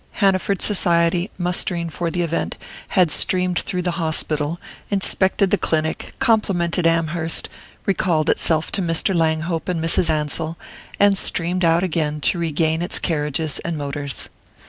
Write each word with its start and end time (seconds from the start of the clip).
Hanaford 0.13 0.63
society, 0.63 1.29
mustering 1.37 1.87
for 1.91 2.09
the 2.09 2.23
event, 2.23 2.57
had 2.97 3.11
streamed 3.11 3.59
through 3.59 3.83
the 3.83 4.01
hospital, 4.03 4.59
inspected 4.89 5.51
the 5.51 5.59
clinic, 5.59 6.15
complimented 6.17 6.87
Amherst, 6.87 7.47
recalled 7.85 8.27
itself 8.27 8.71
to 8.71 8.81
Mr. 8.81 9.13
Langhope 9.15 9.69
and 9.69 9.79
Mrs. 9.79 10.09
Ansell, 10.09 10.57
and 10.99 11.15
streamed 11.15 11.63
out 11.63 11.83
again 11.83 12.19
to 12.21 12.39
regain 12.39 12.81
its 12.81 12.97
carriages 12.97 13.59
and 13.59 13.77
motors. 13.77 14.27